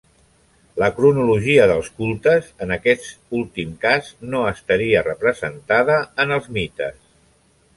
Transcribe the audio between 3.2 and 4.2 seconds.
últim cas,